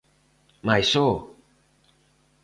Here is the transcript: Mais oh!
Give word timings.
Mais 0.63 0.95
oh! 0.95 1.37